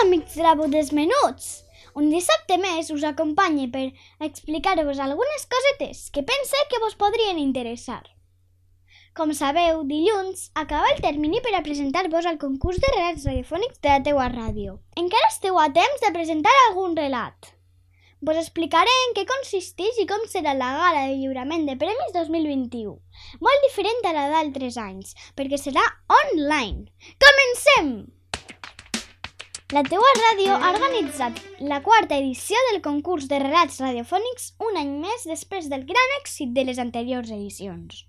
Amics 0.00 0.36
Veu 0.40 0.68
dels 0.72 0.92
Menuts! 0.96 1.48
Un 2.00 2.06
dissabte 2.08 2.56
més 2.62 2.88
us 2.94 3.02
acompanyo 3.04 3.66
per 3.72 3.82
explicar-vos 4.24 5.00
algunes 5.02 5.44
cosetes 5.50 6.06
que 6.14 6.22
pense 6.24 6.60
que 6.70 6.78
vos 6.80 6.96
podrien 6.96 7.38
interessar. 7.42 8.02
Com 9.18 9.34
sabeu, 9.36 9.82
dilluns 9.84 10.46
acaba 10.54 10.92
el 10.94 11.02
termini 11.04 11.42
per 11.44 11.52
a 11.58 11.62
presentar-vos 11.66 12.28
al 12.30 12.38
concurs 12.40 12.78
de 12.80 12.92
relats 12.94 13.26
radiofònics 13.28 13.82
de 13.82 13.90
la 13.90 14.04
teua 14.06 14.28
ràdio. 14.32 14.78
Encara 15.02 15.32
esteu 15.32 15.58
a 15.60 15.66
temps 15.74 16.04
de 16.04 16.12
presentar 16.14 16.54
algun 16.68 16.94
relat. 16.96 17.50
Vos 18.22 18.38
explicaré 18.40 18.94
en 19.08 19.16
què 19.18 19.26
consisteix 19.28 19.98
i 20.00 20.06
com 20.08 20.24
serà 20.28 20.54
la 20.56 20.70
gala 20.78 21.02
de 21.10 21.18
lliurament 21.18 21.66
de 21.68 21.76
premis 21.82 22.14
2021. 22.16 22.96
Molt 23.44 23.68
diferent 23.68 24.08
a 24.08 24.14
la 24.16 24.30
d'altres 24.32 24.80
anys, 24.80 25.12
perquè 25.36 25.60
serà 25.60 25.84
online. 26.22 26.88
Comencem! 27.26 27.92
La 29.70 29.84
teua 29.86 30.08
ràdio 30.18 30.54
ha 30.58 30.70
organitzat 30.74 31.36
la 31.72 31.76
quarta 31.84 32.16
edició 32.18 32.58
del 32.68 32.80
concurs 32.82 33.28
de 33.30 33.38
relats 33.38 33.76
radiofònics 33.78 34.48
un 34.66 34.78
any 34.80 34.90
més 35.04 35.28
després 35.30 35.68
del 35.70 35.84
gran 35.86 36.14
èxit 36.16 36.50
de 36.56 36.64
les 36.66 36.80
anteriors 36.82 37.30
edicions. 37.30 38.00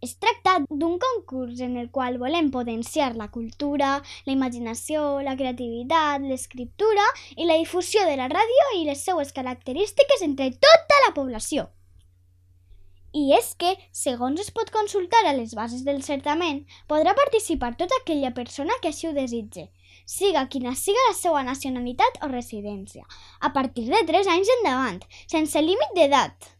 Es 0.00 0.16
tracta 0.16 0.56
d'un 0.70 0.96
concurs 1.04 1.60
en 1.60 1.76
el 1.76 1.90
qual 1.92 2.16
volem 2.22 2.48
potenciar 2.54 3.10
la 3.20 3.28
cultura, 3.28 3.98
la 4.24 4.32
imaginació, 4.32 5.20
la 5.20 5.36
creativitat, 5.36 6.24
l'escriptura 6.24 7.04
i 7.36 7.44
la 7.44 7.60
difusió 7.60 8.08
de 8.08 8.16
la 8.16 8.32
ràdio 8.32 8.70
i 8.80 8.86
les 8.88 9.04
seues 9.04 9.36
característiques 9.36 10.24
entre 10.24 10.54
tota 10.56 11.04
la 11.04 11.12
població. 11.18 11.68
I 13.18 13.22
és 13.34 13.48
que, 13.58 13.70
segons 14.00 14.40
es 14.42 14.50
pot 14.54 14.68
consultar 14.70 15.24
a 15.26 15.32
les 15.34 15.54
bases 15.58 15.80
del 15.86 16.04
certament, 16.06 16.60
podrà 16.90 17.14
participar 17.18 17.72
tota 17.80 17.96
aquella 17.98 18.30
persona 18.36 18.76
que 18.82 18.92
així 18.92 19.08
ho 19.08 19.14
desitge, 19.16 19.64
siga 20.08 20.44
quina 20.52 20.74
siga 20.82 21.06
la 21.08 21.16
seva 21.20 21.42
nacionalitat 21.48 22.20
o 22.22 22.28
residència, 22.30 23.02
a 23.40 23.50
partir 23.56 23.88
de 23.88 24.04
3 24.12 24.30
anys 24.36 24.52
endavant, 24.58 25.02
sense 25.34 25.64
límit 25.64 25.98
d'edat. 25.98 26.52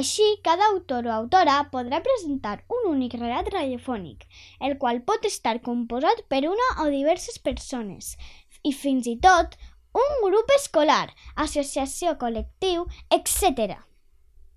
Així, 0.00 0.28
cada 0.46 0.70
autor 0.70 1.10
o 1.10 1.14
autora 1.16 1.56
podrà 1.74 1.98
presentar 2.06 2.54
un 2.78 2.86
únic 2.92 3.18
relat 3.18 3.50
radiofònic, 3.56 4.22
el 4.68 4.78
qual 4.78 5.02
pot 5.02 5.26
estar 5.26 5.58
composat 5.66 6.24
per 6.30 6.44
una 6.52 6.70
o 6.84 6.88
diverses 6.94 7.42
persones, 7.50 8.14
i 8.62 8.70
fins 8.70 9.10
i 9.10 9.18
tot 9.18 9.58
un 9.98 10.18
grup 10.22 10.54
escolar, 10.54 11.08
associació, 11.34 12.14
col·lectiu, 12.20 12.86
etc. 13.10 13.80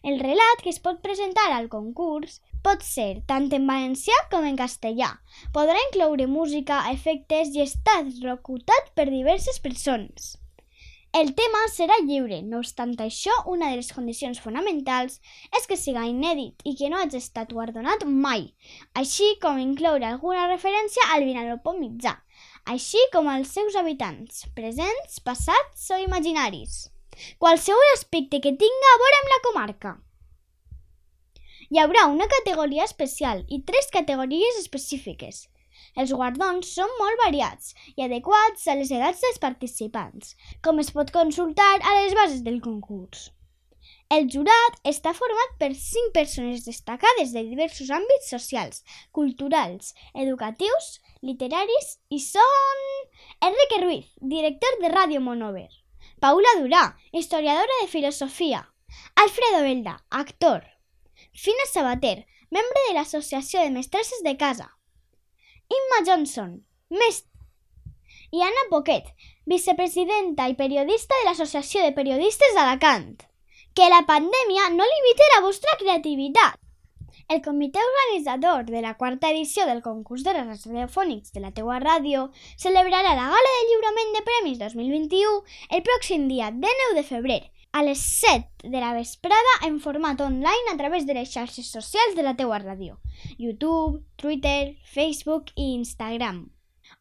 El 0.03 0.17
relat 0.19 0.61
que 0.61 0.67
es 0.69 0.81
pot 0.83 0.97
presentar 1.03 1.45
al 1.55 1.69
concurs 1.71 2.41
pot 2.65 2.81
ser 2.83 3.21
tant 3.27 3.45
en 3.55 3.67
valencià 3.69 4.17
com 4.33 4.43
en 4.43 4.57
castellà. 4.59 5.07
Podrà 5.55 5.77
incloure 5.85 6.25
música, 6.27 6.81
efectes 6.91 7.53
i 7.55 7.61
estar 7.63 8.01
locutat 8.25 8.89
per 8.99 9.05
diverses 9.07 9.61
persones. 9.63 10.33
El 11.15 11.31
tema 11.37 11.61
serà 11.71 11.95
lliure, 12.03 12.41
no 12.43 12.59
obstant 12.59 12.91
això, 13.05 13.31
una 13.55 13.69
de 13.71 13.79
les 13.79 13.93
condicions 13.95 14.43
fonamentals 14.43 15.19
és 15.55 15.71
que 15.71 15.79
siga 15.79 16.03
inèdit 16.11 16.67
i 16.67 16.75
que 16.75 16.91
no 16.91 16.99
hagi 16.99 17.21
estat 17.21 17.53
guardonat 17.55 18.03
mai, 18.03 18.49
així 18.99 19.29
com 19.45 19.61
incloure 19.61 20.09
alguna 20.09 20.49
referència 20.51 21.13
al 21.13 21.23
Vinalopó 21.29 21.77
mitjà, 21.79 22.17
així 22.75 22.99
com 23.15 23.31
als 23.31 23.55
seus 23.55 23.79
habitants, 23.79 24.49
presents, 24.57 25.21
passats 25.23 25.87
o 25.95 26.01
imaginaris. 26.03 26.89
Qualsevol 27.43 27.93
aspecte 27.93 28.41
que 28.43 28.55
tinga 28.63 28.91
a 28.91 28.99
veure 29.03 29.19
amb 29.21 29.31
la 29.33 29.41
comarca. 29.47 29.93
Hi 31.71 31.79
haurà 31.81 32.05
una 32.11 32.29
categoria 32.31 32.85
especial 32.89 33.43
i 33.49 33.63
tres 33.69 33.89
categories 33.93 34.59
específiques. 34.61 35.47
Els 36.01 36.11
guardons 36.13 36.69
són 36.77 36.91
molt 36.99 37.21
variats 37.21 37.73
i 37.95 38.03
adequats 38.05 38.67
a 38.67 38.75
les 38.79 38.91
edats 38.97 39.21
dels 39.25 39.39
participants, 39.45 40.35
com 40.65 40.81
es 40.83 40.91
pot 40.97 41.13
consultar 41.15 41.71
a 41.79 41.95
les 41.99 42.17
bases 42.17 42.43
del 42.45 42.59
concurs. 42.65 43.29
El 44.15 44.27
jurat 44.33 44.75
està 44.89 45.13
format 45.17 45.55
per 45.61 45.71
cinc 45.79 46.11
persones 46.17 46.65
destacades 46.67 47.33
de 47.35 47.43
diversos 47.49 47.89
àmbits 47.97 48.29
socials, 48.35 48.83
culturals, 49.19 49.93
educatius, 50.25 50.89
literaris 51.29 51.95
i 52.09 52.21
són... 52.25 52.83
Enrique 53.49 53.81
Ruiz, 53.85 54.11
director 54.35 54.77
de 54.83 54.93
Ràdio 54.93 55.23
Monover. 55.23 55.69
Paula 56.23 56.47
Durà, 56.57 56.95
historiadora 57.11 57.81
de 57.81 57.87
filosofia. 57.89 58.61
Alfredo 59.13 59.61
Belda, 59.63 60.05
actor. 60.09 60.63
Fina 61.33 61.65
Sabater, 61.67 62.25
membre 62.49 62.83
de 62.87 62.93
l'Associació 62.95 63.59
de 63.59 63.73
Mestresses 63.75 64.23
de 64.23 64.37
Casa. 64.37 64.69
Imma 65.67 65.99
Johnson, 66.07 66.53
mestre. 66.87 67.27
I 68.31 68.39
Anna 68.47 68.63
Poquet, 68.71 69.11
vicepresidenta 69.43 70.47
i 70.47 70.55
periodista 70.55 71.19
de 71.19 71.27
l'Associació 71.27 71.83
de 71.83 71.91
Periodistes 71.91 72.55
d'Alacant. 72.55 73.27
Que 73.75 73.91
la 73.91 74.05
pandèmia 74.07 74.71
no 74.79 74.87
limiti 74.95 75.27
la 75.35 75.43
vostra 75.43 75.75
creativitat. 75.83 76.62
El 77.33 77.41
comitè 77.41 77.81
organitzador 77.81 78.67
de 78.67 78.81
la 78.85 78.93
quarta 78.93 79.31
edició 79.31 79.63
del 79.65 79.79
concurs 79.81 80.21
de 80.25 80.35
relats 80.35 80.67
radiofònics 80.67 81.33
de 81.33 81.41
la 81.41 81.49
teua 81.55 81.79
ràdio 81.81 82.27
celebrarà 82.61 83.15
la 83.17 83.25
gala 83.31 83.53
de 83.55 83.63
lliurament 83.69 84.13
de 84.13 84.21
premis 84.27 84.59
2021 84.61 85.39
el 85.73 85.81
pròxim 85.87 86.27
dia 86.29 86.51
19 86.53 86.93
de 86.99 87.05
febrer 87.09 87.39
a 87.73 87.81
les 87.81 88.05
7 88.21 88.69
de 88.69 88.85
la 88.85 88.93
vesprada 88.93 89.57
en 89.65 89.81
format 89.81 90.21
online 90.21 90.73
a 90.75 90.77
través 90.77 91.09
de 91.09 91.17
les 91.17 91.33
xarxes 91.33 91.73
socials 91.73 92.13
de 92.13 92.21
la 92.21 92.37
teua 92.37 92.61
ràdio, 92.61 92.99
YouTube, 93.39 94.03
Twitter, 94.15 94.77
Facebook 94.85 95.49
i 95.55 95.73
Instagram. 95.73 96.51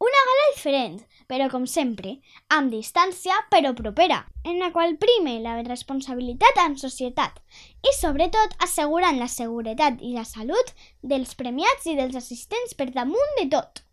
Una 0.03 0.21
gala 0.27 0.47
diferent, 0.51 0.95
però 1.31 1.47
com 1.51 1.67
sempre, 1.71 2.17
amb 2.55 2.73
distància 2.75 3.37
però 3.53 3.71
propera, 3.79 4.17
en 4.43 4.59
la 4.59 4.73
qual 4.75 4.97
prime 5.05 5.37
la 5.45 5.55
responsabilitat 5.63 6.59
en 6.65 6.75
societat 6.81 7.39
i 7.87 7.93
sobretot 8.01 8.57
assegurant 8.67 9.21
la 9.21 9.31
seguretat 9.31 10.03
i 10.03 10.11
la 10.17 10.27
salut 10.27 10.75
dels 11.15 11.37
premiats 11.39 11.87
i 11.87 11.95
dels 12.01 12.19
assistents 12.19 12.75
per 12.75 12.91
damunt 12.91 13.39
de 13.39 13.47
tot. 13.55 13.85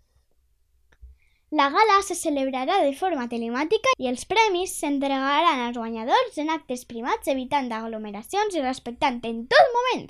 La 1.61 1.69
gala 1.73 2.01
se 2.05 2.17
celebrarà 2.17 2.81
de 2.81 2.97
forma 2.97 3.29
telemàtica 3.29 3.93
i 4.01 4.09
els 4.09 4.25
premis 4.33 4.73
s'entregaran 4.81 5.61
als 5.67 5.77
guanyadors 5.77 6.41
en 6.41 6.49
actes 6.57 6.89
primats 6.89 7.29
evitant 7.33 7.69
aglomeracions 7.73 8.57
i 8.57 8.65
respectant 8.65 9.21
en 9.29 9.43
tot 9.53 9.75
moment 9.77 10.07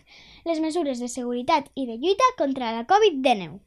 les 0.48 0.64
mesures 0.64 1.00
de 1.04 1.12
seguretat 1.12 1.72
i 1.76 1.88
de 1.92 2.00
lluita 2.00 2.36
contra 2.40 2.72
la 2.76 2.88
Covid-19. 2.88 3.60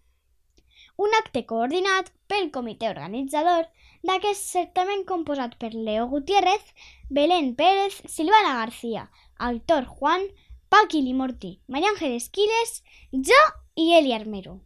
Un 0.97 1.14
acte 1.19 1.44
coordinat 1.48 2.10
pel 2.28 2.50
comitè 2.53 2.91
organitzador 2.91 3.64
d'aquest 4.04 4.44
certament 4.44 5.04
composat 5.08 5.56
per 5.58 5.72
Leo 5.72 6.06
Gutiérrez, 6.10 6.62
Belén 7.08 7.54
Pérez, 7.56 8.03
Silvana 8.06 8.58
García, 8.58 9.10
Autor 9.38 9.86
Juan, 9.86 10.28
Paqui 10.69 11.02
Limorti, 11.02 11.60
María 11.66 11.91
Ángeles 11.91 12.28
Quiles, 12.28 12.82
jo 13.12 13.41
i 13.75 13.92
Eli 13.97 14.12
Armero. 14.12 14.61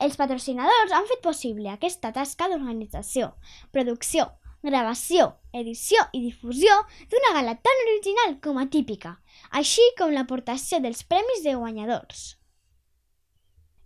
Els 0.00 0.16
patrocinadors 0.16 0.92
han 0.96 1.06
fet 1.10 1.20
possible 1.22 1.68
aquesta 1.70 2.12
tasca 2.16 2.48
d'organització, 2.48 3.34
producció, 3.74 4.30
gravació, 4.62 5.26
edició 5.52 6.06
i 6.16 6.22
difusió 6.24 6.72
d'una 7.12 7.34
gala 7.36 7.54
tan 7.60 7.86
original 7.86 8.38
com 8.44 8.60
atípica, 8.62 9.18
així 9.50 9.84
com 9.98 10.14
l'aportació 10.14 10.80
dels 10.80 11.02
premis 11.04 11.44
de 11.44 11.56
guanyadors. 11.56 12.39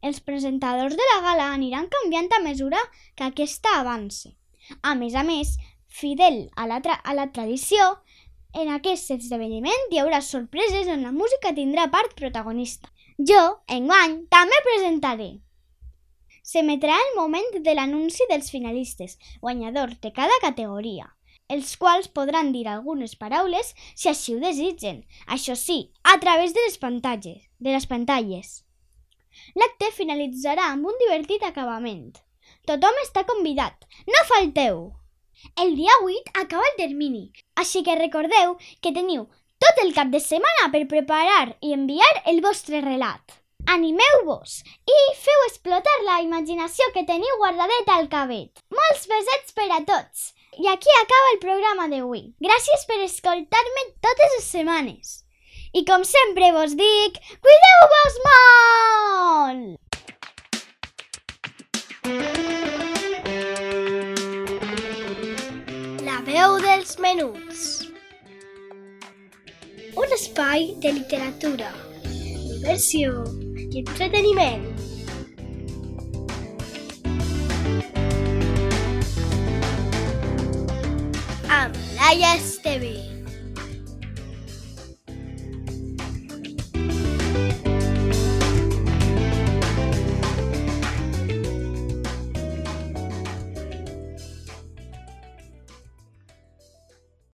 Els 0.05 0.21
presentadors 0.21 0.97
de 1.01 1.07
la 1.11 1.21
gala 1.27 1.51
aniran 1.53 1.89
canviant 1.93 2.29
a 2.37 2.43
mesura 2.45 2.81
que 3.17 3.25
aquesta 3.27 3.79
avance. 3.81 4.35
A 4.83 4.95
més 4.99 5.17
a 5.17 5.25
més, 5.25 5.55
fidel 5.89 6.51
a 6.57 6.67
la, 6.69 6.81
a 6.81 7.15
la 7.17 7.31
tradició, 7.33 7.89
en 8.55 8.71
aquest 8.75 9.15
esdeveniment 9.17 9.89
hi 9.91 10.03
haurà 10.03 10.21
sorpreses 10.23 10.91
on 10.93 11.07
la 11.09 11.15
música 11.17 11.55
tindrà 11.57 11.89
part 11.97 12.13
protagonista. 12.21 12.93
Jo, 13.19 13.41
enguany, 13.79 14.21
també 14.37 14.61
presentaré 14.69 15.33
s'emetrà 16.45 16.95
el 17.03 17.15
moment 17.17 17.55
de 17.65 17.73
l'anunci 17.75 18.27
dels 18.29 18.51
finalistes, 18.53 19.17
guanyadors 19.41 19.97
de 20.05 20.11
cada 20.13 20.35
categoria, 20.43 21.07
els 21.49 21.75
quals 21.81 22.11
podran 22.19 22.53
dir 22.53 22.67
algunes 22.69 23.17
paraules 23.21 23.73
si 23.95 24.11
així 24.13 24.35
ho 24.35 24.43
desitgen, 24.43 25.03
això 25.27 25.57
sí, 25.57 25.79
a 26.03 26.19
través 26.21 26.53
de 26.57 26.67
les 26.67 26.79
pantalles. 26.85 27.41
De 27.61 27.73
les 27.73 27.89
pantalles. 27.89 28.61
L'acte 29.61 29.91
finalitzarà 29.97 30.71
amb 30.73 30.91
un 30.91 31.01
divertit 31.05 31.47
acabament. 31.49 32.13
Tothom 32.69 33.01
està 33.03 33.25
convidat. 33.29 33.89
No 34.09 34.27
falteu! 34.29 34.85
El 35.61 35.75
dia 35.77 35.95
8 36.03 36.35
acaba 36.43 36.67
el 36.71 36.77
termini, 36.79 37.25
així 37.61 37.83
que 37.87 37.97
recordeu 37.99 38.55
que 38.81 38.93
teniu 38.99 39.27
tot 39.65 39.81
el 39.85 39.95
cap 39.97 40.13
de 40.13 40.21
setmana 40.21 40.69
per 40.73 40.85
preparar 40.91 41.57
i 41.61 41.73
enviar 41.77 42.13
el 42.33 42.41
vostre 42.45 42.81
relat. 42.85 43.41
Animeu-vos 43.75 44.59
i 44.95 44.97
feu 45.25 45.45
explotar 45.49 45.95
la 46.05 46.21
imaginació 46.25 46.89
que 46.95 47.07
teniu 47.09 47.39
guardadeta 47.41 47.97
al 47.97 48.11
cabet. 48.13 48.65
Molts 48.79 49.07
besets 49.13 49.57
per 49.57 49.71
a 49.73 49.81
tots! 49.89 50.33
I 50.61 50.69
aquí 50.71 50.93
acaba 51.01 51.31
el 51.33 51.41
programa 51.43 51.89
d'avui. 51.91 52.27
Gràcies 52.45 52.85
per 52.87 53.01
escoltar-me 53.03 53.87
totes 54.05 54.37
les 54.37 54.51
setmanes. 54.57 55.24
I 55.75 55.81
com 55.83 56.05
sempre 56.07 56.53
vos 56.55 56.71
dic, 56.79 57.17
cuideu-vos 57.43 58.17
molt! 58.25 59.81
La 66.07 66.21
veu 66.29 66.55
dels 66.63 66.95
menuts. 67.03 67.65
Un 69.99 70.15
espai 70.15 70.69
de 70.85 70.93
literatura, 71.01 71.73
diversió 72.05 73.25
i 73.57 73.83
entreteniment. 73.83 74.69
Amb 81.59 81.75
Laia 81.99 82.37
Esteve. 82.39 83.14